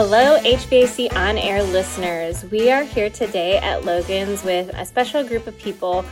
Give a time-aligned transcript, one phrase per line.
[0.00, 2.44] Hello, HVAC On Air listeners.
[2.52, 6.04] We are here today at Logan's with a special group of people,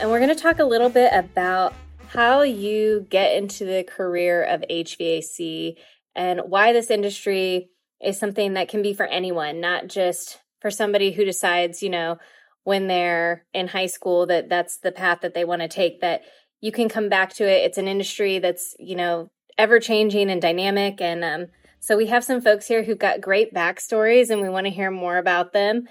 [0.00, 1.74] and we're going to talk a little bit about
[2.08, 5.76] how you get into the career of HVAC
[6.14, 7.68] and why this industry
[8.02, 12.16] is something that can be for anyone, not just for somebody who decides, you know,
[12.64, 16.22] when they're in high school that that's the path that they want to take that
[16.62, 17.66] you can come back to it.
[17.66, 21.46] It's an industry that's, you know, ever changing and dynamic and um
[21.80, 24.90] so we have some folks here who've got great backstories and we want to hear
[24.90, 25.88] more about them.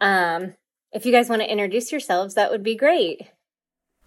[0.00, 0.54] Um
[0.92, 3.22] if you guys want to introduce yourselves, that would be great.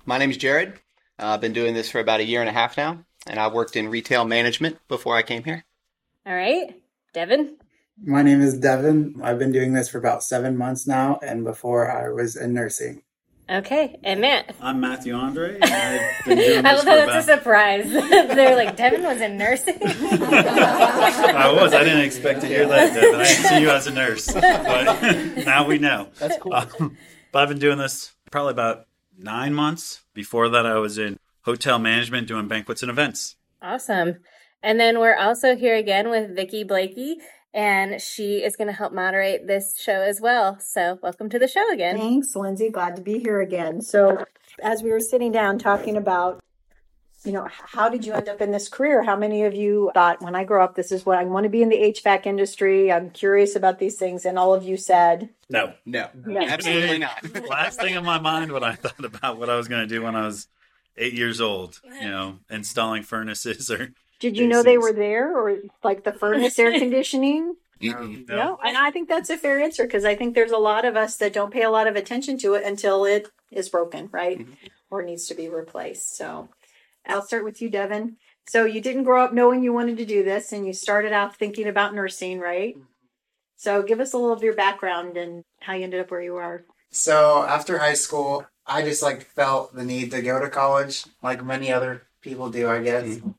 [0.06, 0.74] My name is Jared.
[1.20, 3.48] Uh, I've been doing this for about a year and a half now, and I
[3.50, 5.64] worked in retail management before I came here.
[6.26, 6.74] All right.
[7.14, 7.58] Devin?
[8.04, 9.20] My name is Devin.
[9.22, 13.04] I've been doing this for about seven months now, and before I was in nursing.
[13.50, 14.54] Okay, and Matt.
[14.62, 15.56] I'm Matthew Andre.
[15.60, 17.90] And I've been doing I love for how that's a surprise.
[17.92, 19.80] They're like, Devin was in nursing.
[19.84, 21.74] I was.
[21.74, 23.20] I didn't expect to hear that, Devin.
[23.20, 24.44] I didn't see you as a nurse, but
[25.46, 26.10] now we know.
[26.20, 26.54] That's cool.
[26.54, 26.96] Um,
[27.32, 28.86] but I've been doing this probably about
[29.18, 30.02] nine months.
[30.14, 33.36] Before that, I was in hotel management doing banquets and events.
[33.64, 34.18] awesome.
[34.62, 37.18] And then we're also here again with Vicki Blakey,
[37.54, 40.60] and she is going to help moderate this show as well.
[40.60, 41.98] So, welcome to the show again.
[41.98, 42.70] Thanks, Lindsay.
[42.70, 43.82] Glad to be here again.
[43.82, 44.24] So,
[44.62, 46.40] as we were sitting down talking about,
[47.26, 49.04] you know, how did you end up in this career?
[49.04, 51.50] How many of you thought, when I grow up, this is what I want to
[51.50, 52.92] be in the HVAC industry?
[52.92, 54.26] I'm curious about these things.
[54.26, 56.40] And all of you said, No, No, No.
[56.48, 57.24] absolutely not.
[57.50, 60.02] last thing in my mind when I thought about what I was going to do
[60.04, 60.48] when I was
[60.98, 65.58] eight years old, you know, installing furnaces or did you know they were there or
[65.84, 67.56] like the furnace air conditioning?
[67.82, 68.28] Mm-mm.
[68.28, 68.60] No.
[68.64, 71.16] And I think that's a fair answer because I think there's a lot of us
[71.18, 74.40] that don't pay a lot of attention to it until it is broken, right?
[74.40, 74.54] Mm-hmm.
[74.92, 76.18] Or needs to be replaced.
[76.18, 76.50] So
[77.08, 78.18] I'll start with you, Devin.
[78.48, 81.36] So you didn't grow up knowing you wanted to do this and you started out
[81.36, 82.76] thinking about nursing, right?
[82.76, 82.86] Mm-hmm.
[83.56, 86.36] So give us a little of your background and how you ended up where you
[86.38, 86.64] are.
[86.92, 91.44] So after high school, I just like felt the need to go to college, like
[91.44, 93.06] many other people do, I guess.
[93.06, 93.30] Mm-hmm.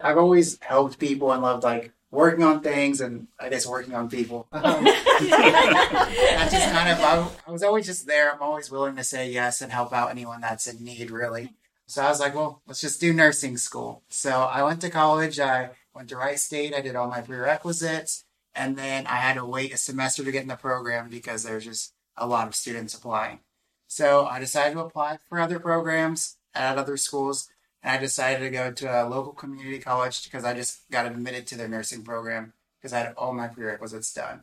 [0.00, 4.08] I've always helped people and loved like working on things and I guess working on
[4.08, 4.46] people.
[4.62, 8.32] Um, that's just kind of I, I was always just there.
[8.32, 11.52] I'm always willing to say yes and help out anyone that's in need, really.
[11.86, 14.02] So I was like, well, let's just do nursing school.
[14.08, 15.38] So I went to college.
[15.38, 16.72] I went to Wright State.
[16.74, 18.24] I did all my prerequisites,
[18.54, 21.64] and then I had to wait a semester to get in the program because there's
[21.64, 23.40] just a lot of students applying.
[23.88, 27.48] So I decided to apply for other programs at other schools,
[27.82, 31.46] and I decided to go to a local community college because I just got admitted
[31.48, 34.42] to their nursing program because I had all my prerequisites done.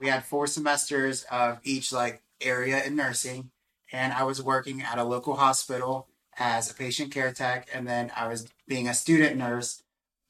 [0.00, 3.50] We had four semesters of each like area in nursing,
[3.92, 6.08] and I was working at a local hospital
[6.38, 9.82] as a patient care tech, and then I was being a student nurse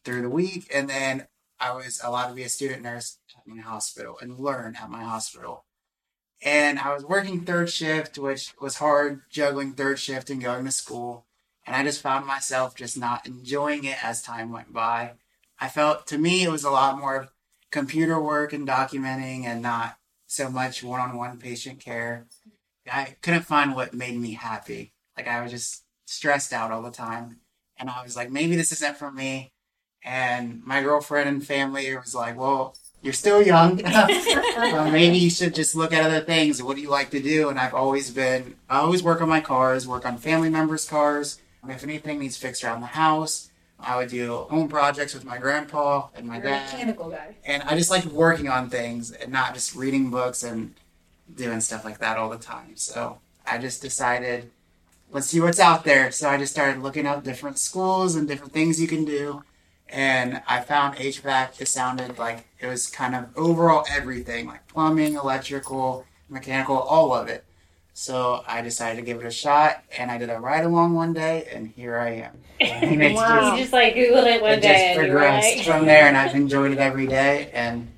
[0.04, 1.26] through the week, and then
[1.59, 5.03] I was allowed to be a student nurse at my hospital and learn at my
[5.03, 5.65] hospital.
[6.42, 10.70] And I was working third shift, which was hard juggling third shift and going to
[10.70, 11.25] school.
[11.66, 15.12] And I just found myself just not enjoying it as time went by.
[15.59, 17.28] I felt to me it was a lot more
[17.71, 19.97] computer work and documenting and not
[20.27, 22.27] so much one on one patient care.
[22.91, 24.93] I couldn't find what made me happy.
[25.16, 27.41] Like I was just stressed out all the time.
[27.78, 29.53] And I was like, maybe this isn't for me.
[30.04, 33.83] And my girlfriend and family was like, well, you're still young.
[34.56, 36.62] Uh, maybe you should just look at other things.
[36.62, 37.50] What do you like to do?
[37.50, 41.38] And I've always been, I always work on my cars, work on family members' cars.
[41.71, 46.09] If anything needs fixed around the house, I would do home projects with my grandpa
[46.15, 46.71] and my dad.
[47.10, 47.37] guy.
[47.44, 50.75] And I just like working on things and not just reading books and
[51.34, 52.77] doing stuff like that all the time.
[52.77, 54.50] So I just decided,
[55.10, 56.10] let's see what's out there.
[56.10, 59.43] So I just started looking up different schools and different things you can do.
[59.88, 61.60] And I found HVAC.
[61.60, 67.28] It sounded like it was kind of overall everything, like plumbing, electrical, mechanical, all of
[67.28, 67.44] it.
[67.98, 71.15] So I decided to give it a shot, and I did a ride along one
[71.15, 72.38] day, and here I am.
[72.60, 73.54] And Wow.
[73.54, 76.34] You just like Googled it one it day just and progressed from there, and I've
[76.34, 77.50] enjoyed it every day.
[77.54, 77.91] And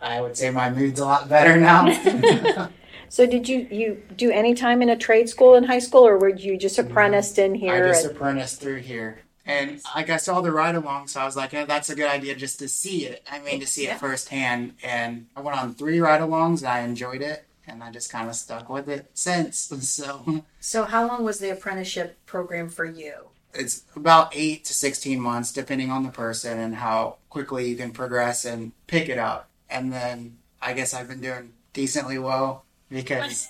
[0.00, 2.68] I would say my mood's a lot better now.
[3.08, 6.16] So did you you do any time in a trade school in high school, or
[6.18, 7.74] were you just apprenticed in here?
[7.74, 9.22] I just and- apprenticed through here.
[9.44, 12.08] And like I saw the ride along, so I was like, yeah, that's a good
[12.08, 13.26] idea just to see it.
[13.30, 13.96] I mean, to see Yeah.
[13.96, 14.74] it firsthand.
[14.84, 17.44] And I went on three ride alongs and I enjoyed it.
[17.66, 19.72] And I just kind of stuck with it since.
[19.82, 23.28] So so how long was the apprenticeship program for you?
[23.54, 27.90] it's about eight to 16 months, depending on the person and how quickly you can
[27.92, 29.48] progress and pick it up.
[29.68, 33.48] And then I guess I've been doing decently well because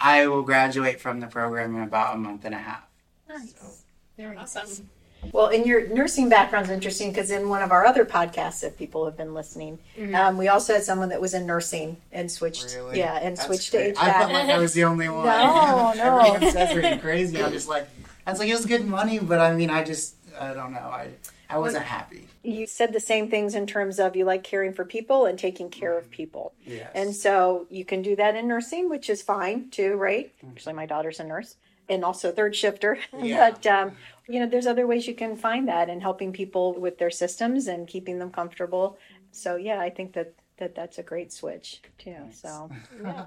[0.00, 2.84] I will graduate from the program in about a month and a half.
[3.28, 3.84] Nice.
[4.16, 4.88] Very awesome.
[5.32, 8.76] Well, and your nursing background is interesting because in one of our other podcasts, if
[8.76, 10.14] people have been listening, mm-hmm.
[10.14, 12.98] um, we also had someone that was in nursing and switched, Really?
[12.98, 13.94] yeah, and That's switched great.
[13.94, 14.08] to HVAC.
[14.08, 15.26] I felt like I was the only one.
[15.28, 16.18] No, no.
[16.18, 17.42] Everyone says we're crazy.
[17.42, 17.88] I'm just like,
[18.26, 20.78] I was like, it was good money, but I mean, I just, I don't know.
[20.78, 21.08] I,
[21.50, 22.28] I wasn't happy.
[22.42, 25.70] you said the same things in terms of you like caring for people and taking
[25.70, 26.12] care of mm-hmm.
[26.12, 26.52] people.
[26.66, 26.90] Yes.
[26.94, 30.32] And so you can do that in nursing, which is fine too, right?
[30.38, 30.50] Mm-hmm.
[30.50, 31.56] Actually, my daughter's a nurse
[31.88, 32.98] and also third shifter.
[33.20, 33.50] Yeah.
[33.50, 33.92] but, um,
[34.28, 37.66] you know, there's other ways you can find that and helping people with their systems
[37.66, 38.98] and keeping them comfortable.
[39.32, 42.16] So, yeah, I think that, that that's a great switch too.
[42.32, 42.70] So,
[43.02, 43.26] yeah.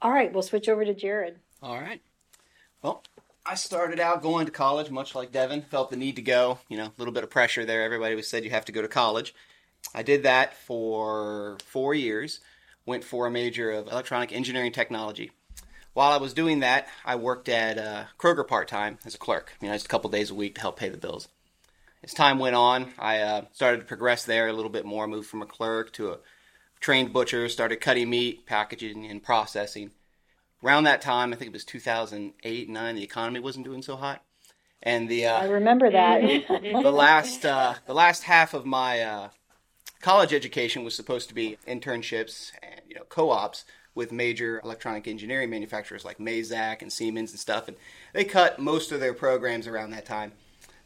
[0.00, 1.38] All right, we'll switch over to Jared.
[1.62, 2.00] All right.
[2.82, 3.02] Well,
[3.44, 5.62] I started out going to college, much like Devin.
[5.62, 6.58] Felt the need to go.
[6.68, 7.82] You know, a little bit of pressure there.
[7.82, 9.34] Everybody was said you have to go to college.
[9.94, 12.40] I did that for four years.
[12.84, 15.30] Went for a major of electronic engineering technology.
[15.96, 19.54] While I was doing that, I worked at uh, Kroger part time as a clerk.
[19.62, 21.28] You know, just a couple days a week to help pay the bills.
[22.04, 25.06] As time went on, I uh, started to progress there a little bit more.
[25.06, 26.18] Moved from a clerk to a
[26.80, 27.48] trained butcher.
[27.48, 29.92] Started cutting meat, packaging, and processing
[30.62, 34.22] around that time, I think it was 2008, 9, the economy wasn't doing so hot.
[34.82, 36.20] And the I uh, remember that.
[36.48, 39.28] the last uh, the last half of my uh,
[40.00, 43.64] college education was supposed to be internships and you know co-ops
[43.96, 47.66] with major electronic engineering manufacturers like Mazak and Siemens and stuff.
[47.66, 47.76] And
[48.12, 50.32] they cut most of their programs around that time.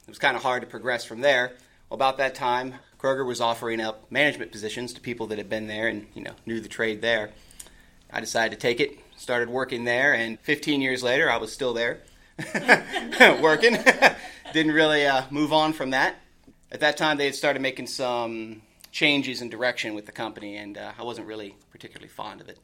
[0.02, 1.52] It was kind of hard to progress from there.
[1.90, 5.66] Well, about that time, Kroger was offering up management positions to people that had been
[5.66, 7.30] there and you know knew the trade there.
[8.12, 11.74] I decided to take it, started working there, and 15 years later, I was still
[11.74, 12.00] there,
[13.40, 13.78] working.
[14.52, 16.16] Didn't really uh, move on from that.
[16.72, 20.76] At that time, they had started making some changes in direction with the company, and
[20.76, 22.58] uh, I wasn't really particularly fond of it.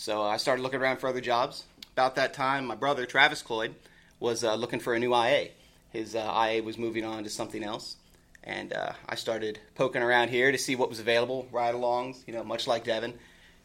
[0.00, 1.64] So I started looking around for other jobs.
[1.92, 3.74] About that time, my brother, Travis Cloyd,
[4.18, 5.48] was uh, looking for a new IA.
[5.90, 7.96] His uh, IA was moving on to something else.
[8.42, 12.32] And uh, I started poking around here to see what was available, ride alongs, you
[12.32, 13.12] know, much like Devin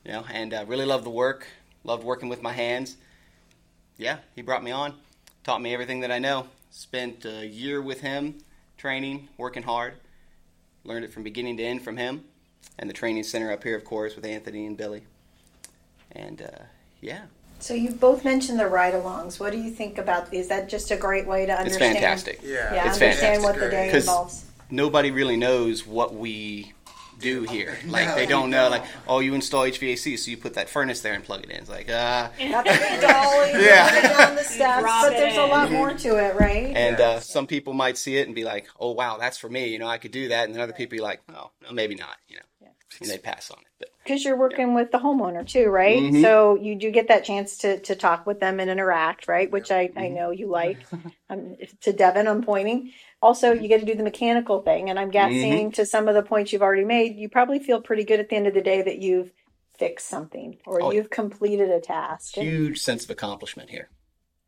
[0.04, 1.48] you know, and uh, really loved the work,
[1.86, 2.98] loved working with my hands.
[3.98, 4.94] Yeah, he brought me on,
[5.46, 6.48] taught me everything that I know.
[6.70, 8.40] Spent a year with him,
[8.78, 9.94] training, working hard.
[10.84, 12.26] Learned it from beginning to end from him,
[12.78, 15.06] and the training center up here, of course, with Anthony and Billy.
[16.16, 16.48] And uh,
[17.02, 17.24] yeah,
[17.60, 19.40] so you've both mentioned the ride-alongs.
[19.40, 20.34] What do you think about?
[20.34, 21.96] Is that just a great way to understand?
[21.98, 22.38] it's understand?
[22.38, 22.40] fantastic.
[22.44, 22.74] Yeah.
[22.74, 23.44] Yeah, It's understand fantastic.
[23.44, 24.46] what the day 'Cause- involves.
[24.72, 26.74] Nobody really knows what we
[27.20, 27.78] do here.
[27.88, 28.64] Like No, they don't know.
[28.64, 28.72] don't.
[28.72, 31.58] Like, oh, you install HVAC, so you put that furnace there and plug it in.
[31.58, 33.90] It's like, uh, Got the dolly, Yeah.
[33.90, 35.50] put it on the steps, but there's a in.
[35.50, 36.76] lot more to it, right?
[36.76, 39.68] And uh, some people might see it and be like, "Oh wow, that's for me."
[39.68, 40.46] You know, I could do that.
[40.46, 42.42] And then other people be like, "Oh, no, maybe not." You know,
[43.02, 43.68] and they pass on it.
[43.80, 46.02] But Because you're working with the homeowner too, right?
[46.02, 46.22] Mhm.
[46.22, 49.52] So you do get that chance to, to talk with them and interact, right?
[49.52, 50.80] Which I, I know you like.
[51.30, 52.92] um, to Devin, I'm pointing.
[53.22, 54.90] Also, you get to do the mechanical thing.
[54.90, 58.04] And I'm guessing to some of the points you've already made, you probably feel pretty
[58.04, 59.32] good at the end of the day that you've
[59.78, 62.38] fixed something or Oh, you've completed a task.
[62.38, 63.90] And huge sense of accomplishment here.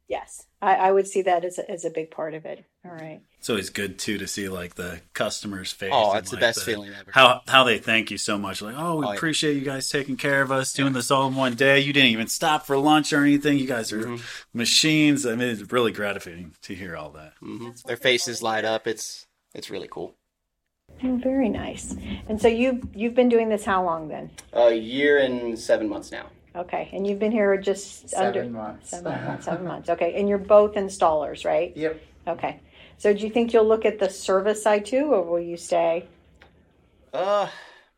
[0.07, 2.65] Yes, I, I would see that as a, as a big part of it.
[2.85, 3.21] All right.
[3.39, 5.91] It's always good too to see like the customer's face.
[5.93, 7.11] Oh, that's it's the like, best feeling ever.
[7.13, 8.61] How how they thank you so much.
[8.61, 9.15] Like, oh, we Oh, yeah.
[9.15, 11.79] appreciate you guys taking care of us, doing this all in one day.
[11.79, 13.57] You didn't even stop for lunch or anything.
[13.59, 14.23] You guys are Mm-hmm.
[14.57, 15.25] machines.
[15.25, 17.33] I mean, it's really gratifying to hear all that.
[17.39, 18.87] hmm Their faces light up.
[18.87, 20.15] It's it's really cool.
[21.03, 21.95] Oh, very nice.
[22.27, 24.31] And so you you've been doing this how long then?
[24.53, 26.27] A year and seven months now.
[26.57, 28.89] Okay, and you've been here just Seven under months.
[28.89, 29.45] seven months.
[29.45, 29.89] Seven months.
[29.89, 31.75] Okay, and you're both installers, right?
[31.77, 32.01] Yep.
[32.27, 32.59] Okay.
[32.97, 36.07] So do you think you'll look at the service side too, or will you stay?
[37.13, 37.47] Uh,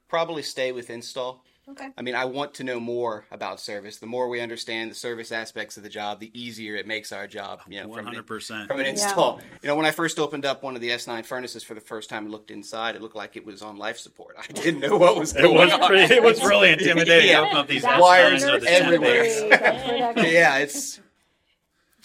[0.09, 1.43] probably stay with install.
[1.71, 1.89] Okay.
[1.97, 3.97] I mean, I want to know more about service.
[3.97, 7.27] The more we understand the service aspects of the job, the easier it makes our
[7.27, 7.59] job.
[7.67, 8.67] You know, One from an, hundred percent.
[8.67, 9.39] from an install.
[9.61, 12.09] You know, when I first opened up one of the S9 furnaces for the first
[12.09, 14.35] time and looked inside, it looked like it was on life support.
[14.37, 15.87] I didn't know what was It going was on.
[15.87, 17.29] pretty, it was really intimidating.
[17.29, 17.41] Yeah.
[17.59, 19.23] Up these Wires are everywhere.
[19.25, 19.49] templates.
[19.49, 20.99] That's where that- yeah, it's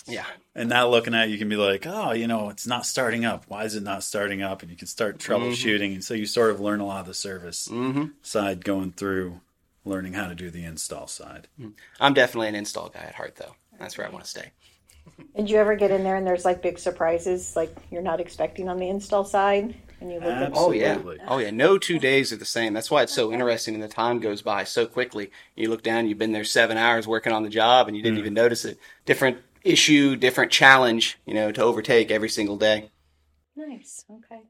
[0.06, 0.24] yeah.
[0.54, 3.24] And now looking at it, you can be like, oh, you know, it's not starting
[3.24, 3.44] up.
[3.48, 4.62] Why is it not starting up?
[4.62, 5.94] And you can start troubleshooting.
[5.94, 8.04] And so you sort of learn a lot of the service Mm-hmm.
[8.22, 9.40] side going through
[9.84, 11.48] learning how to do the install side.
[11.58, 11.70] Hmm.
[12.00, 13.54] I'm definitely an install guy at heart, though.
[13.78, 14.52] That's where I want to stay.
[15.36, 18.68] Did you ever get in there and there's like big surprises, like you're not expecting
[18.68, 20.98] on the install side, and you look at Oh yeah,
[21.28, 21.50] oh yeah.
[21.50, 22.72] No two days are the same.
[22.72, 25.30] That's why it's so interesting, and the time goes by so quickly.
[25.56, 28.16] You look down, you've been there seven hours working on the job, and you didn't
[28.16, 28.22] hmm.
[28.22, 28.78] even notice it.
[29.04, 32.90] Different issue, different challenge, you know, to overtake every single day.
[33.56, 34.04] nice.
[34.10, 34.42] Okay.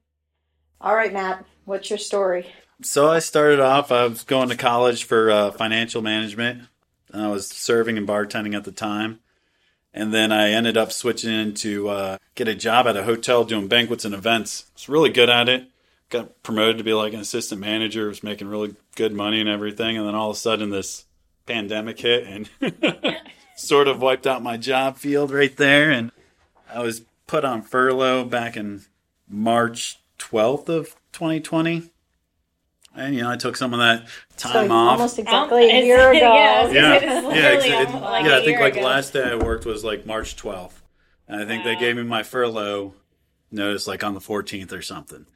[0.80, 1.44] All right, Matt.
[1.64, 2.46] What's your story?
[2.84, 6.64] So I started off, I was going to college for uh, financial management.
[7.14, 9.20] I was serving and bartending at the time.
[9.94, 13.68] And then I ended up switching into uh, get a job at a hotel doing
[13.68, 14.66] banquets and events.
[14.66, 15.70] I was really good at it.
[16.10, 18.08] Got promoted to be like an assistant manager.
[18.08, 19.96] Was making really good money and everything.
[19.96, 21.06] And then all of a sudden, this
[21.46, 22.50] pandemic hit and
[23.56, 25.90] sort of wiped out my job field right there.
[25.90, 26.12] And
[26.72, 28.82] I was put on furlough back in
[29.26, 31.90] March 12th of 2020.
[32.96, 34.92] And you know, I took some of that time so off.
[34.92, 36.20] almost exactly a year ago.
[36.34, 38.36] Yeah, yeah, It is yeah, literally exa- almost like yeah.
[38.36, 38.86] a I think like ago.
[38.86, 40.80] last day I worked was like March 12th,
[41.28, 42.94] and I think they gave me my furlough
[43.50, 45.26] notice like on the 14th or something.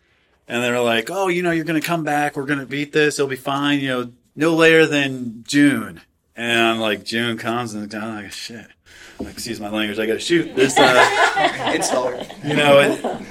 [0.47, 2.37] And they were like, "Oh, you know, you're going to come back.
[2.37, 3.19] We're going to beat this.
[3.19, 3.81] It'll be fine.
[3.81, 6.00] You know, no later than June."
[6.37, 8.67] And like June comes, and I'm like, "Shit."
[9.19, 9.99] Like, excuse my language.
[9.99, 10.79] I got to shoot this.
[10.79, 10.95] Uh,
[11.75, 12.49] Installer.
[12.49, 13.27] you know, it,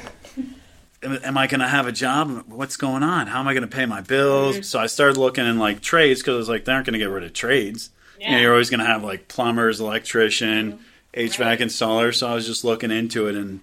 [1.04, 2.46] am, I going to have a job?
[2.48, 3.28] What's going on?
[3.28, 4.56] How am I going to pay my bills?
[4.56, 4.64] Mm-hmm.
[4.64, 7.00] So I started looking in like trades because I was like, they aren't going to
[7.00, 7.90] get rid of trades.
[8.20, 10.84] You know, you're always going to have like plumbers, electrician, mm-hmm.
[11.14, 11.60] HVAC Right.
[11.60, 12.14] installer.
[12.16, 13.60] So I was just looking into it and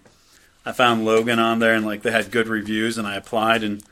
[0.64, 3.82] I found Logan on there and like they had good reviews and I applied and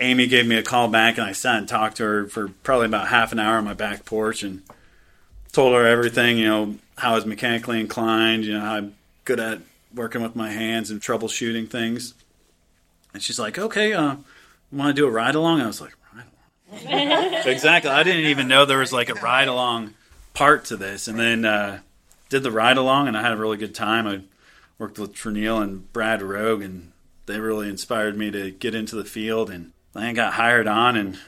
[0.00, 2.86] Amy gave me a call back and I sat and talked to her for probably
[2.86, 4.62] about half an hour on my back porch and
[5.52, 9.40] told her everything, you know, how I was mechanically inclined, you know, how I'm good
[9.40, 9.60] at
[9.94, 12.14] working with my hands and troubleshooting things.
[13.18, 14.14] And she's like, okay, uh,
[14.70, 15.60] want to do a ride along?
[15.60, 16.26] I was like, ride
[16.70, 17.34] along?
[17.46, 17.90] exactly.
[17.90, 19.94] I didn't even know there was like a ride along
[20.34, 21.08] part to this.
[21.08, 21.80] And then uh,
[22.28, 24.06] did the ride along and I had a really good time.
[24.06, 24.20] I
[24.78, 26.92] worked with Trinil and Brad Rogue and
[27.26, 29.50] they really inspired me to get into the field.
[29.50, 31.18] And I got hired on and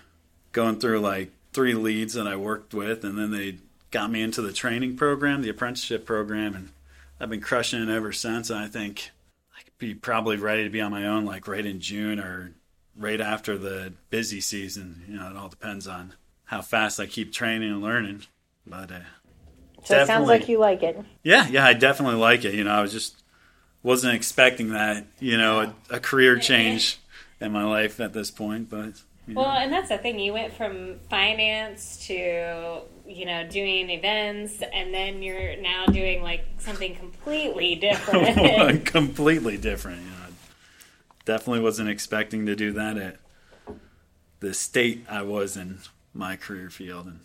[0.52, 3.02] going through like three leads that I worked with.
[3.02, 3.56] And then they
[3.90, 6.54] got me into the training program, the apprenticeship program.
[6.54, 6.68] And
[7.18, 8.48] I've been crushing it ever since.
[8.48, 9.10] And I think
[9.80, 12.52] be probably ready to be on my own, like right in June or
[12.96, 15.02] right after the busy season.
[15.08, 18.22] You know, it all depends on how fast I keep training and learning.
[18.66, 18.98] But uh,
[19.82, 21.00] So it sounds like you like it.
[21.24, 22.54] yeah, yeah, I definitely like it.
[22.54, 23.22] You know, I was just
[23.82, 25.06] wasn't expecting that.
[25.18, 26.98] You know, a, a career change
[27.40, 29.02] in my life at this point, but.
[29.30, 29.36] You.
[29.36, 30.18] Well, and that's the thing.
[30.18, 36.44] You went from finance to, you know, doing events, and then you're now doing like
[36.58, 38.84] something completely different.
[38.86, 40.02] completely different.
[40.02, 40.16] You know,
[41.24, 43.18] definitely wasn't expecting to do that at
[44.40, 45.78] the state I was in
[46.12, 47.20] my career field, and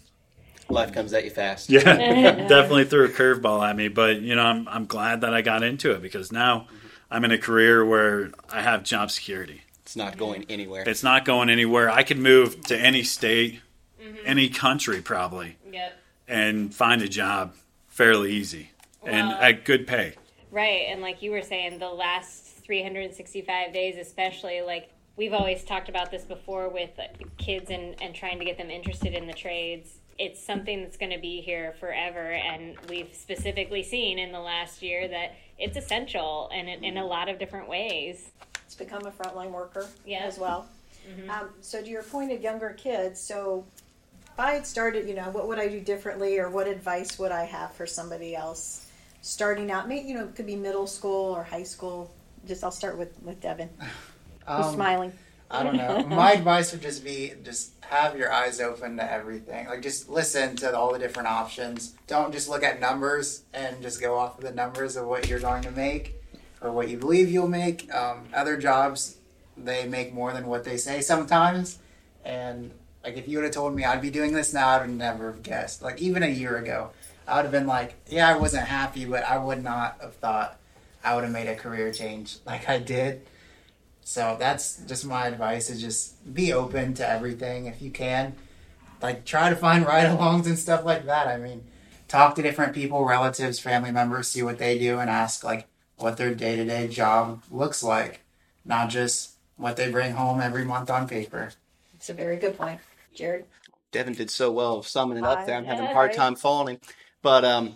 [0.69, 1.69] Life comes at you fast.
[1.69, 1.83] yeah,
[2.47, 3.87] definitely threw a curveball at me.
[3.87, 6.75] But you know, I'm I'm glad that I got into it because now mm-hmm.
[7.11, 9.61] I'm in a career where I have job security.
[9.85, 10.83] It's not going anywhere.
[10.87, 11.91] It's not going anywhere.
[11.91, 13.61] I could move to any state,
[14.01, 14.17] mm-hmm.
[14.25, 15.93] any country probably, yep.
[16.27, 17.53] and find a job
[17.87, 18.71] fairly easy
[19.03, 20.15] and at good pay.
[20.49, 25.87] Right, and like you were saying, the last 365 days, especially, like we've always talked
[25.87, 26.89] about this before with
[27.37, 29.99] kids and, and trying to get them interested in the trades.
[30.17, 34.81] It's something that's going to be here forever, and we've specifically seen in the last
[34.81, 38.31] year that it's essential and in, in a lot of different ways.
[38.77, 40.25] It's become a frontline worker Yeah.
[40.25, 40.67] as well.
[41.29, 43.63] Um, so to your point of younger kids, so
[44.25, 47.31] if I had started, you know, what would I do differently, or what advice would
[47.31, 48.85] I have for somebody else
[49.21, 49.87] starting out?
[49.87, 52.11] Maybe you know, it could be middle school or high school.
[52.47, 55.13] Just I'll start with with Devin, who's Um, smiling.
[55.49, 56.03] I don't know.
[56.07, 59.67] My advice would just be just have your eyes open to everything.
[59.67, 61.93] Like just listen to all the different options.
[62.07, 65.39] Don't just look at numbers and just go off of the numbers of what you're
[65.39, 66.15] going to make
[66.65, 67.93] or what you believe you'll make.
[67.93, 69.17] Um, other jobs
[69.57, 71.79] they make more than what they say sometimes.
[72.23, 72.71] And
[73.03, 75.31] like if you would have told me I'd be doing this now, I would never
[75.31, 75.81] have guessed.
[75.81, 76.91] Like even a year ago,
[77.27, 80.59] I would have been like, yeah, I wasn't happy, but I would not have thought
[81.03, 83.21] I would have made a career change like I did.
[84.01, 88.35] So that's just my advice is just be open to everything if you can.
[89.01, 91.27] Like try to find ride-alongs and stuff like that.
[91.27, 91.63] I mean,
[92.07, 96.17] talk to different people, relatives, family members, see what they do and ask like what
[96.17, 98.21] their day-to-day job looks like,
[98.63, 101.51] not just what they bring home every month on paper.
[101.95, 102.79] It's a very good point,
[103.13, 103.45] Jared.
[103.91, 105.55] Devin did so well of summing it up there.
[105.55, 106.17] I'm having a hard right.
[106.17, 106.79] time following.
[107.21, 107.75] But um,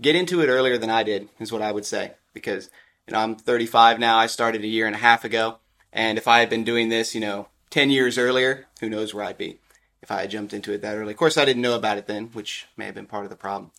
[0.00, 2.70] get into it earlier than I did is what I would say because
[3.06, 4.16] you know I'm 35 now.
[4.16, 5.58] I started a year and a half ago,
[5.92, 9.24] and if I had been doing this, you know, 10 years earlier, who knows where
[9.24, 9.58] I'd be
[10.02, 11.12] if I had jumped into it that early.
[11.12, 13.36] Of course, I didn't know about it then, which may have been part of the
[13.36, 13.72] problem.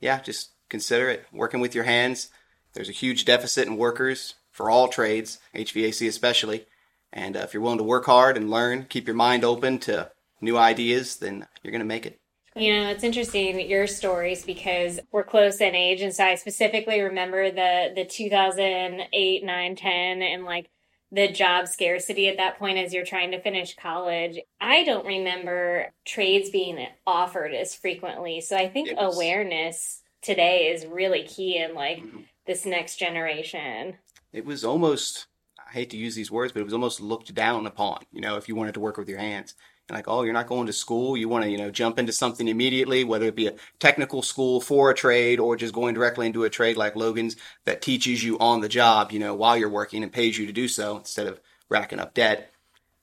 [0.00, 1.26] Yeah, just consider it.
[1.32, 2.28] Working with your hands.
[2.72, 6.66] There's a huge deficit in workers for all trades, HVAC especially.
[7.12, 10.10] And uh, if you're willing to work hard and learn, keep your mind open to
[10.40, 12.20] new ideas, then you're going to make it.
[12.56, 17.00] You know, it's interesting your stories because we're close in age, and so I specifically
[17.00, 20.68] remember the the 2008, 9, 10, and like
[21.12, 24.38] the job scarcity at that point as you're trying to finish college.
[24.60, 30.84] I don't remember trades being offered as frequently, so I think was- awareness today is
[30.86, 32.02] really key in like
[32.50, 33.96] this next generation.
[34.32, 35.26] It was almost,
[35.56, 38.36] I hate to use these words, but it was almost looked down upon, you know,
[38.36, 39.54] if you wanted to work with your hands.
[39.88, 41.16] And like, oh, you're not going to school.
[41.16, 44.60] You want to, you know, jump into something immediately, whether it be a technical school
[44.60, 48.36] for a trade or just going directly into a trade like Logan's that teaches you
[48.40, 51.28] on the job, you know, while you're working and pays you to do so instead
[51.28, 52.50] of racking up debt.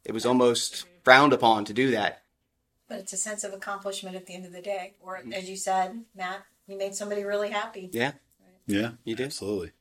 [0.04, 2.22] It was almost frowned upon to do that.
[2.90, 4.96] But it's a sense of accomplishment at the end of the day.
[5.00, 7.90] Or as you said, Matt, you made somebody really happy.
[7.94, 8.12] Yeah,
[8.68, 9.28] Yeah, you did.
[9.28, 9.72] absolutely.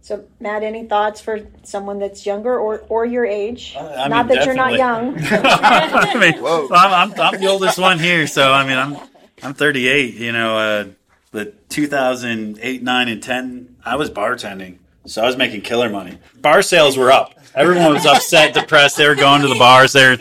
[0.00, 3.74] So, Matt, any thoughts for someone that's younger or, or your age?
[3.78, 5.16] I mean, Not that you're not young.
[5.20, 6.68] I mean, Whoa.
[6.72, 8.96] I'm, I'm, I'm the oldest one here, so I mean, I'm
[9.42, 10.14] I'm 38.
[10.14, 10.84] You know, uh,
[11.30, 16.18] the 2008, 9, and 10, I was bartending, so I was making killer money.
[16.40, 17.34] Bar sales were up.
[17.54, 18.96] Everyone was upset, depressed.
[18.96, 19.92] They were going to the bars.
[19.92, 20.16] They were,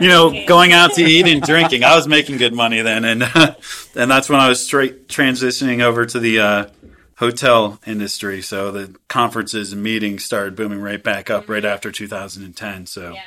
[0.00, 1.84] you know, going out to eat and drinking.
[1.84, 3.22] I was making good money then, and
[3.94, 6.66] and that's when I was straight transitioning over to the uh,
[7.16, 8.42] hotel industry.
[8.42, 11.72] So the conferences and meetings started booming right back up right mm-hmm.
[11.72, 12.86] after 2010.
[12.86, 13.12] So.
[13.12, 13.22] Yeah.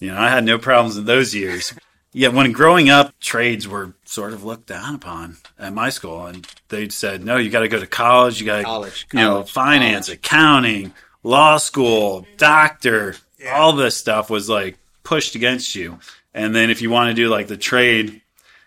[0.00, 1.72] You know, I had no problems in those years.
[2.14, 6.46] Yeah, when growing up, trades were sort of looked down upon at my school, and
[6.68, 8.38] they said, "No, you got to go to college.
[8.38, 10.18] You got to, College, you know, finance, college.
[10.18, 12.36] accounting, law school, mm-hmm.
[12.36, 13.16] doctor.
[13.38, 13.58] Yeah.
[13.58, 15.98] All this stuff was like pushed against you.
[16.34, 18.20] And then if you want to do like the trade,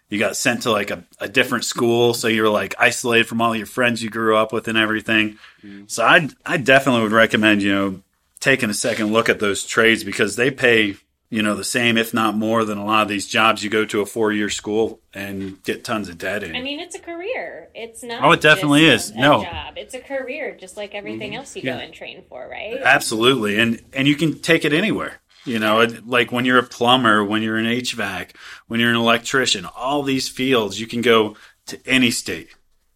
[0.09, 3.55] you got sent to like a, a different school, so you're like isolated from all
[3.55, 5.37] your friends you grew up with and everything.
[5.63, 5.83] Mm-hmm.
[5.87, 8.01] So I I definitely would recommend you know
[8.39, 10.95] taking a second look at those trades because they pay
[11.31, 13.83] you know the same if not more than a lot of these jobs you go
[13.85, 16.55] to a four year school and get tons of debt in.
[16.55, 17.69] I mean, it's a career.
[17.73, 18.23] It's not.
[18.23, 19.15] Oh, it definitely just is.
[19.15, 19.43] A No.
[19.43, 19.73] job.
[19.77, 21.39] It's a career, just like everything mm-hmm.
[21.39, 21.77] else you Yeah.
[21.77, 22.79] go and train for, right?
[22.83, 25.19] Absolutely, and and you can take it anywhere.
[25.45, 28.31] You know, like when you're a plumber, when you're an HVAC,
[28.67, 31.37] when you're an electrician, all these fields, you can go
[31.67, 32.49] to any state,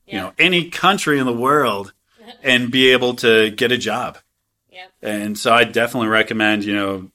[0.08, 1.94] you know, any country in the world,
[2.44, 4.18] and be able to get a job.
[4.72, 4.92] Yep.
[5.02, 7.12] And so, I definitely recommend you know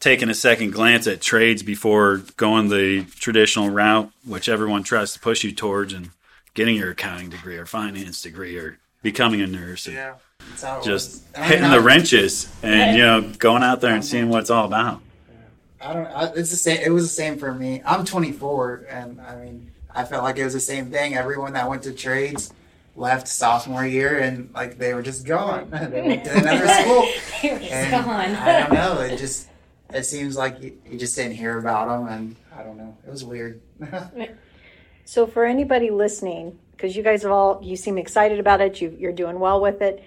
[0.00, 5.20] taking a second glance at trades before going the traditional route, which everyone tries to
[5.20, 6.10] push you towards, and
[6.54, 9.86] getting your accounting degree or finance degree or becoming a nurse.
[9.86, 10.14] and Yeah.
[10.40, 11.22] That's how it just was.
[11.34, 14.50] I mean, hitting the wrenches and you know going out there and seeing what it's
[14.50, 15.00] all about.
[15.80, 16.06] I don't.
[16.06, 16.80] I, it's the same.
[16.84, 17.82] It was the same for me.
[17.84, 21.14] I'm 24, and I mean, I felt like it was the same thing.
[21.14, 22.52] Everyone that went to trades
[22.96, 25.70] left sophomore year, and like they were just gone.
[25.90, 27.02] they went to another school.
[27.42, 28.34] It was And gone.
[28.36, 29.00] I don't know.
[29.00, 29.48] It just
[29.92, 32.96] it seems like you, you just didn't hear about them, and I don't know.
[33.06, 33.60] It was weird.
[35.06, 38.96] So, for anybody listening, because you guys have all, you seem excited about it, you,
[38.98, 40.02] you're doing well with it,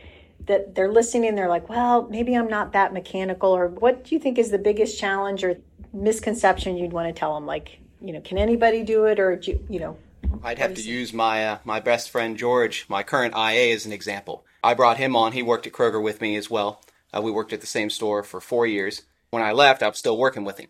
[0.47, 4.15] that they're listening and they're like, well, maybe I'm not that mechanical, or what do
[4.15, 5.57] you think is the biggest challenge or
[5.93, 7.45] misconception you'd want to tell them?
[7.45, 9.97] Like, you know, can anybody do it, or do you, you know,
[10.43, 13.91] I'd have to use my uh, my best friend George, my current IA, as an
[13.91, 14.45] example.
[14.63, 15.31] I brought him on.
[15.31, 16.81] He worked at Kroger with me as well.
[17.15, 19.03] Uh, we worked at the same store for four years.
[19.29, 20.69] When I left, I was still working with him.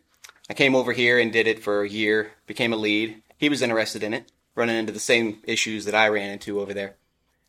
[0.49, 3.21] I came over here and did it for a year, became a lead.
[3.37, 6.73] He was interested in it, running into the same issues that I ran into over
[6.73, 6.95] there.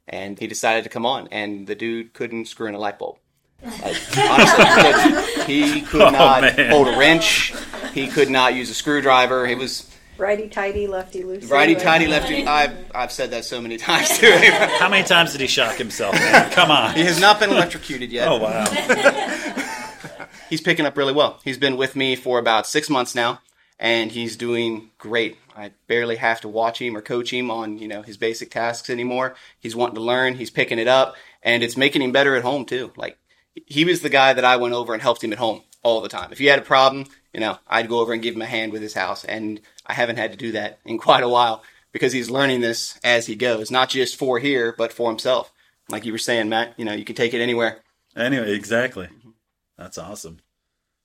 [0.09, 3.19] And he decided to come on, and the dude couldn't screw in a light bulb.
[3.63, 6.09] Like, honestly, he couldn't.
[6.15, 6.71] Oh, not man.
[6.71, 7.53] hold a wrench.
[7.93, 9.47] He could not use a screwdriver.
[9.47, 11.51] It was righty tighty, lefty loosey?
[11.51, 12.47] righty tighty lefty.
[12.47, 14.53] I've I've said that so many times to him.
[14.79, 16.15] How many times did he shock himself?
[16.15, 16.51] Man?
[16.53, 16.95] Come on.
[16.95, 18.29] He has not been electrocuted yet.
[18.29, 18.65] Oh wow.
[20.49, 21.41] He's picking up really well.
[21.45, 23.41] He's been with me for about six months now,
[23.79, 25.37] and he's doing great.
[25.59, 28.89] I barely have to watch him or coach him on you know his basic tasks
[28.89, 29.35] anymore.
[29.59, 30.35] He's wanting to learn.
[30.35, 32.93] He's picking it up, and it's making him better at home too.
[32.97, 33.19] Like
[33.67, 36.09] he was the guy that I went over and helped him at home all the
[36.09, 36.31] time.
[36.31, 38.73] If he had a problem, you know, I'd go over and give him a hand
[38.73, 42.13] with his house, and I haven't had to do that in quite a while because
[42.13, 45.53] he's learning this as he goes, not just for here, but for himself.
[45.89, 47.81] Like you were saying, Matt, you know, you can take it anywhere.
[48.15, 49.07] Anyway, exactly.
[49.07, 49.31] Mm-hmm.
[49.79, 50.39] That's awesome.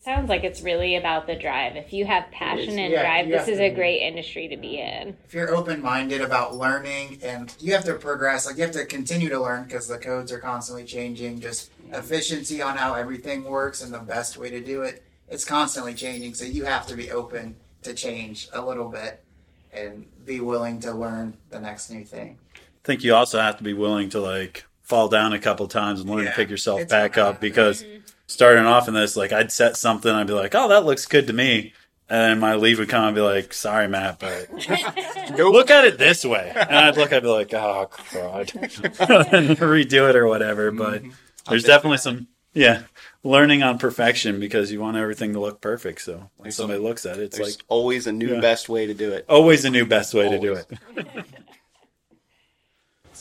[0.04, 1.78] Sounds like it's really about the drive.
[1.78, 4.80] If you have passion and Yeah, drive, this is to a great industry to be
[4.80, 5.16] in.
[5.24, 8.86] if you're open minded about learning and you have to progress, like you have to
[8.86, 13.82] continue to learn because the codes are constantly changing, just efficiency on how everything works
[13.82, 15.04] and the best way to do it.
[15.30, 19.24] It's constantly changing, so you have to be open to change a little bit
[19.72, 22.38] and be willing to learn the next new thing.
[22.56, 26.02] I think you also have to be willing to like fall down a couple times
[26.02, 26.32] and learn Yeah.
[26.32, 27.50] to pick yourself back gonna up happen.
[27.50, 28.00] because mm-hmm.
[28.34, 31.28] Starting off in this, like I'd set something, I'd be like, "Oh, that looks good
[31.28, 31.74] to me,"
[32.10, 34.52] and then my lead would come and be like, "Sorry, Matt, but
[35.38, 38.54] look at it this way," and I'd look, I'd be like, "Oh, crud,"
[39.34, 40.72] and redo it or whatever.
[40.72, 41.12] But mm-hmm.
[41.50, 42.84] there's definitely some, yeah,
[43.24, 46.02] learning on perfection because you want everything to look perfect.
[46.02, 48.42] So when somebody looks at it, it's like always a new Yeah.
[48.42, 49.26] best way to do it.
[49.30, 50.68] always a new best way to do it.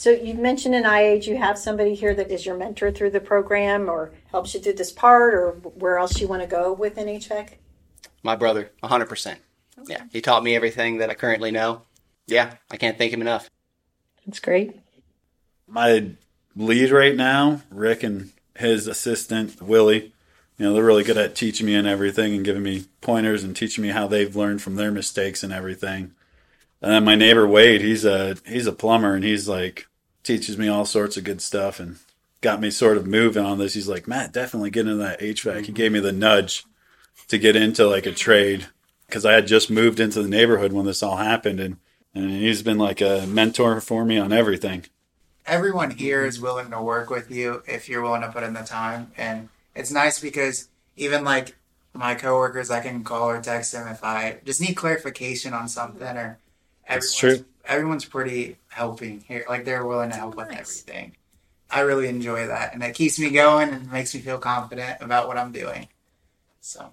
[0.02, 3.20] So you've mentioned in iAge you have somebody here that is your mentor through the
[3.20, 7.06] program or helps you through this part or where else you want to go within
[7.06, 7.50] HVAC?
[8.24, 9.36] My brother, 100%.
[9.86, 11.82] Yeah, he taught me everything that I currently know.
[12.26, 13.48] Yeah, I can't thank him enough.
[14.26, 14.74] That's great.
[15.68, 16.10] My
[16.56, 20.12] lead right now, Rick and his assistant, Willie,
[20.58, 23.54] you know, they're really good at teaching me and everything and giving me pointers and
[23.54, 26.10] teaching me how they've learned from their mistakes and everything.
[26.80, 29.86] And then my neighbor Wade, he's a he's a plumber and he's like
[30.22, 31.98] teaches me all sorts of good stuff and
[32.40, 33.74] got me sort of moving on this.
[33.74, 35.66] He's like, Matt, definitely get into that HVAC.
[35.66, 36.64] He gave me the nudge
[37.28, 38.66] to get into like a trade
[39.06, 41.76] because I had just moved into the neighborhood when this all happened and
[42.14, 44.84] and he's been like a mentor for me on everything.
[45.46, 48.62] Everyone here is willing to work with you if you're willing to put in the
[48.62, 49.12] time.
[49.16, 51.56] And it's nice because even like
[51.94, 56.16] my coworkers, I can call or text them if I just need clarification on something
[56.16, 56.38] or
[56.86, 57.44] everyone's, true.
[57.66, 59.44] Everyone's pretty helping here.
[59.48, 61.16] Like they're willing to help with everything.
[61.70, 62.74] I really enjoy that.
[62.74, 65.88] And it keeps me going and makes me feel confident about what I'm doing.
[66.60, 66.90] So,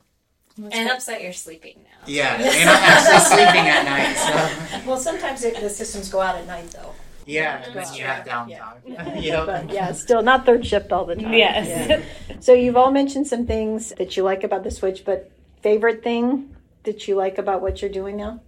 [0.72, 2.06] And upset you're sleeping now.
[2.06, 2.36] yeah.
[2.42, 4.16] And I'm actually sleeping at night.
[4.16, 6.94] So, Well, sometimes it, the systems go out at night, though.
[7.26, 7.62] yeah.
[7.66, 9.22] And then you have downtime.
[9.22, 9.46] Yep.
[9.46, 11.34] But yeah, still not third shift all the time.
[11.34, 11.68] Yes.
[11.68, 12.38] Yeah.
[12.40, 15.30] So you've all mentioned some things that you like about the switch, but
[15.62, 18.40] favorite thing that you like about what you're doing now?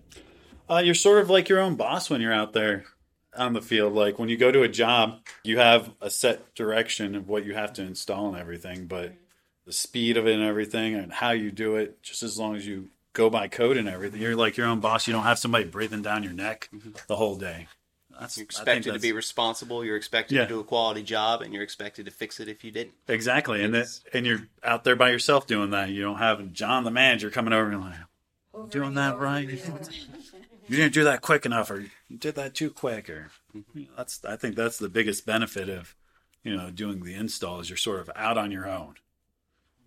[0.71, 2.85] Uh, you're sort of like your own boss when you're out there
[3.35, 3.93] on the field.
[3.93, 7.53] Like when you go to a job, you have a set direction of what you
[7.53, 9.13] have to install and everything, but
[9.65, 12.65] the speed of it and everything and how you do it, just as long as
[12.65, 15.07] you go by code and everything, you're like your own boss.
[15.07, 16.69] You don't have somebody breathing down your neck
[17.07, 17.67] the whole day.
[18.17, 19.83] That's You're I think expected to be responsible.
[19.83, 20.43] You're expected Yeah.
[20.43, 22.93] to do a quality job, and you're expected to fix it if you didn't.
[23.07, 25.89] exactly, and that, and you're out there by yourself doing that.
[25.89, 29.49] You don't have John, the manager, coming over and like doing that right.
[30.67, 33.77] You didn't do that quick enough, or you did that too quick, or mm-hmm.
[33.77, 34.23] you know, that's.
[34.25, 35.95] I think that's the biggest benefit of
[36.43, 38.95] you know doing the install is you're sort of out on your own.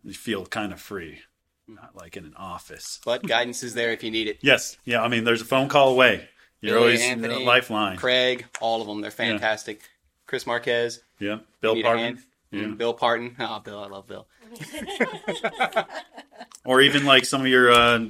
[0.03, 1.21] You feel kind of free,
[1.69, 1.77] mm-hmm.
[1.77, 3.01] not like in an office.
[3.05, 4.39] But guidance is there if you need it.
[4.43, 5.03] Yes, yeah.
[5.03, 6.29] I mean, there's a phone call away.
[6.61, 7.97] You're Billy, always Anthony, a lifeline.
[7.97, 9.83] Craig, all of them, they're fantastic.
[10.27, 11.45] Chris Marquez, Yeah, mm-hmm.
[11.61, 12.23] Bill Parton.
[12.51, 12.69] Yeah.
[12.69, 13.37] Bill Parton.
[13.39, 14.27] Oh, Bill, I love Bill.
[16.65, 18.07] or even like some of your uh,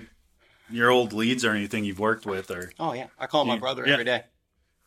[0.71, 3.61] your old leads or anything you've worked with, or Oh yeah, I call my Yeah.
[3.61, 3.93] brother Yeah.
[3.95, 4.25] every day.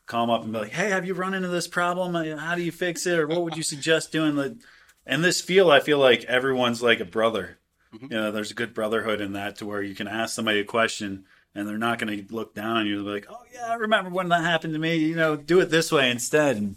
[0.06, 2.16] call them up and be like, "Hey, have you run into this problem?
[2.16, 3.20] Uh, How do you fix it?
[3.20, 4.58] Or what would you suggest doing?" The
[5.06, 7.58] in this field, I feel like everyone's like a brother.
[8.02, 10.63] You know, there's a good brotherhood in that to where you can ask somebody a
[10.66, 13.04] question and they're not going to look down on you.
[13.04, 14.96] They're like, "Oh yeah, I remember when that happened to me.
[14.96, 16.76] You know, do it this way instead." And,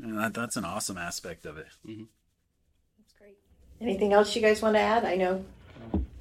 [0.00, 1.66] and that, that's an awesome aspect of it.
[1.84, 3.36] That's great.
[3.80, 5.04] Anything else you guys want to add?
[5.04, 5.44] I know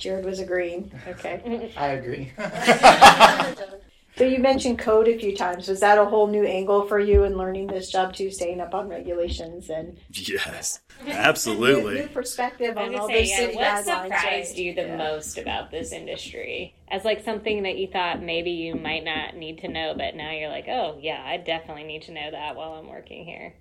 [0.02, 0.92] Jared was agreeing.
[1.08, 1.72] Okay.
[1.78, 2.34] I agree.
[4.18, 5.68] So you mentioned code a few times.
[5.70, 8.76] Was that a whole new angle for you in learning this job too, staying up
[8.76, 11.96] on regulations and Yes, absolutely.
[12.02, 13.86] new perspective on all gonna those city yeah, what guidelines?
[13.86, 14.58] surprised right?
[14.58, 14.98] you the Yeah.
[14.98, 16.76] most about this industry?
[16.90, 20.32] As like something that you thought maybe you might not need to know, but now
[20.32, 23.56] you're like, oh yeah, I definitely need to know that while I'm working here.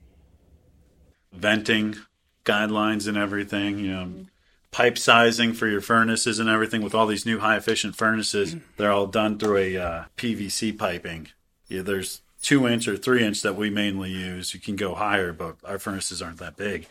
[1.33, 1.96] venting
[2.44, 4.22] guidelines and everything, you know, mm-hmm.
[4.70, 8.56] Pipe sizing for your furnaces and everything with all these new high efficient furnaces.
[8.76, 11.28] They're all done through a uh, PVC piping.
[11.68, 14.54] Yeah, there's two inch or three inch that we mainly use.
[14.54, 16.87] You can go higher, but our furnaces aren't that big.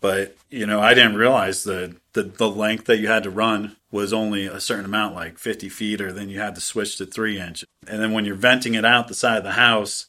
[0.00, 3.76] But you know, I didn't realize that the the length that you had to run
[3.90, 7.06] was only a certain amount, like 50 feet, or then you had to switch to
[7.06, 7.64] three inch.
[7.86, 10.06] And then when you're venting it out the side of the house,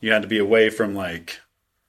[0.00, 1.40] you had to be away from like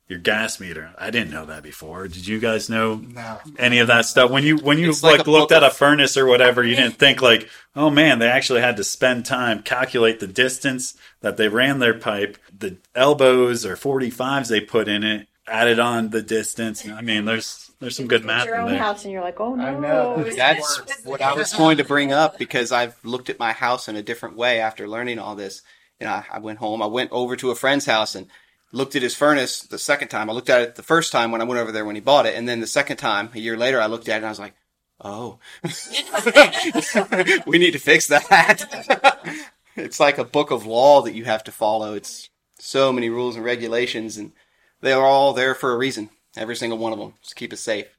[0.07, 0.91] your gas meter.
[0.97, 2.07] I didn't know that before.
[2.07, 3.39] Did you guys know No.
[3.59, 4.31] any of that stuff?
[4.31, 6.95] When you when you It's like like, looked at a furnace or whatever, you didn't
[6.99, 11.47] think like, oh man, they actually had to spend time calculate the distance that they
[11.49, 16.21] ran their pipe, the elbows or forty fives they put in it, added on the
[16.21, 16.87] distance.
[16.87, 18.79] I mean, there's there's some good math your in own there.
[18.79, 19.63] house and you're like, oh no.
[19.65, 20.23] I know.
[20.23, 23.95] That's what I was going to bring up because I've looked at my house in
[23.97, 25.61] a different way after learning all this.
[25.99, 26.81] You know, I, I went home.
[26.81, 28.27] I went over to a friend's house and
[28.71, 30.29] looked at his furnace the second time.
[30.29, 32.25] I looked at it the first time when I went over there when he bought
[32.25, 34.29] it, and then the second time, a year later, I looked at it and I
[34.29, 34.55] was like,
[35.01, 35.39] "Oh,
[37.45, 39.35] we need to fix that."
[39.75, 41.93] it's like a book of law that you have to follow.
[41.93, 44.33] It's so many rules and regulations, and
[44.81, 46.09] they are all there for a reason.
[46.35, 47.96] Every single one of them, just keep us safe.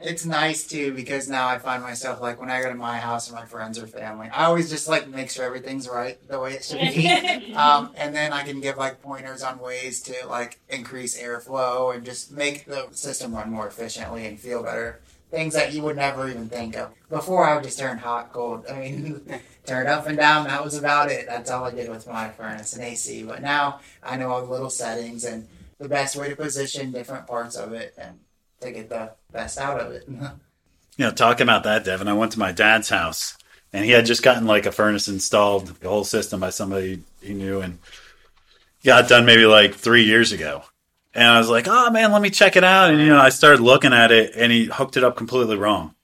[0.00, 3.28] It's nice too because now I find myself like when I go to my house
[3.28, 6.52] and my friends or family, I always just like make sure everything's right the way
[6.52, 7.52] it should be.
[7.54, 12.04] um, and then I can give like pointers on ways to like increase airflow and
[12.04, 16.28] just make the system run more efficiently and feel better things that you would never
[16.28, 16.92] even think of.
[17.10, 18.64] Before I would just turn hot, cold.
[18.70, 20.46] I mean, turn up and down.
[20.46, 21.26] That was about it.
[21.26, 23.24] That's all I did with my furnace and AC.
[23.24, 25.46] But now I know all the little settings and
[25.78, 28.18] the best way to position different parts of it and
[28.60, 30.04] to get the best out of it.
[30.08, 33.36] You know, talking about that, Devin, I went to my dad's house
[33.72, 37.34] and he had just gotten like a furnace installed, the whole system by somebody he
[37.34, 37.78] knew, and
[38.84, 40.62] got done maybe like three years ago.
[41.14, 42.90] And I was like, oh man, let me check it out.
[42.90, 45.94] And, you know, I started looking at it and he hooked it up completely wrong.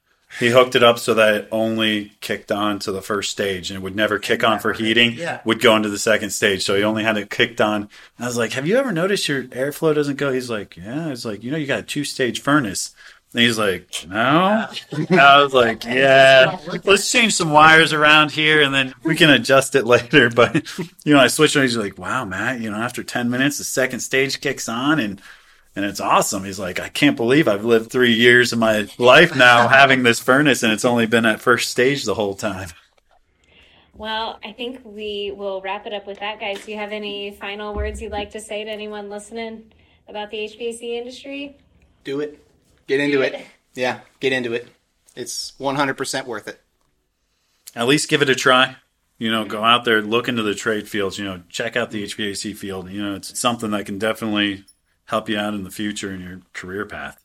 [0.40, 3.78] He hooked it up so that it only kicked on to the first stage and
[3.78, 5.40] it would never kick on for heating, Yeah.
[5.44, 6.64] would go into the second stage.
[6.64, 7.82] So he only had it kicked on.
[7.82, 10.32] And I was like, have you ever noticed your airflow doesn't go?
[10.32, 11.08] He's like, yeah.
[11.10, 12.94] It's like, you know, you got a two stage furnace.
[13.32, 14.68] And he's like, no.
[14.92, 19.30] And I was like, yeah, let's change some wires around here and then we can
[19.30, 20.30] adjust it later.
[20.34, 20.66] But,
[21.04, 23.64] you know, I switched and he's like, wow, Matt, you know, after 10 minutes, the
[23.64, 25.20] second stage kicks on and,
[25.76, 26.44] and it's awesome.
[26.44, 30.20] He's like, I can't believe I've lived three years of my life now having this
[30.20, 32.70] furnace and it's only been at first stage the whole time.
[33.96, 36.64] Well, I think we will wrap it up with that, guys.
[36.64, 39.72] Do you have any final words you'd like to say to anyone listening
[40.08, 41.56] about the HVAC industry?
[42.02, 42.44] Do it.
[42.88, 43.34] Get into it.
[43.34, 43.46] it.
[43.74, 44.68] Yeah, get into it.
[45.14, 46.60] It's 100% worth it.
[47.76, 48.76] At least give it a try.
[49.16, 52.02] You know, go out there, look into the trade fields, you know, check out the
[52.02, 52.90] HVAC field.
[52.90, 54.64] You know, it's something that can definitely
[55.06, 57.24] help you out in the future in your career path.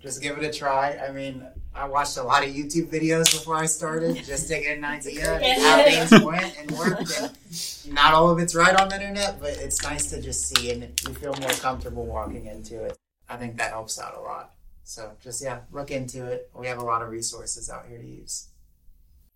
[0.00, 0.96] just give it a try.
[0.96, 1.44] I mean,
[1.74, 5.36] I watched a lot of YouTube videos before I started just to get an idea
[5.36, 7.20] of how things went and worked.
[7.20, 10.70] And not all of it's right on the internet, but it's nice to just see
[10.70, 12.96] and you feel more comfortable walking into it.
[13.28, 14.54] I think that helps out a lot.
[14.84, 16.50] So just yeah, look into it.
[16.54, 18.48] We have a lot of resources out here to use.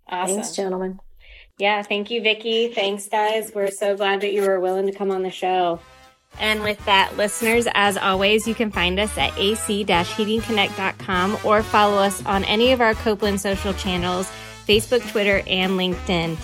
[0.08, 0.36] Awesome.
[0.36, 1.00] Thanks, gentlemen.
[1.58, 2.68] Yeah, thank you, Vicky.
[2.68, 3.52] Thanks, guys.
[3.54, 5.80] We're so glad that you were willing to come on the show.
[6.40, 12.24] And with that, listeners, as always, you can find us at ac-heatingconnect.com or follow us
[12.26, 14.30] on any of our Copeland social channels,
[14.66, 16.36] Facebook, Twitter, and LinkedIn.